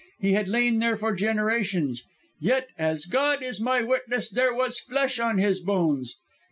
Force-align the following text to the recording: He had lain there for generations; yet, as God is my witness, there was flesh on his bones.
He 0.19 0.33
had 0.33 0.47
lain 0.47 0.79
there 0.79 0.97
for 0.97 1.13
generations; 1.13 2.01
yet, 2.39 2.69
as 2.75 3.05
God 3.05 3.43
is 3.43 3.61
my 3.61 3.83
witness, 3.83 4.31
there 4.31 4.51
was 4.51 4.79
flesh 4.79 5.19
on 5.19 5.37
his 5.37 5.59
bones. 5.59 6.15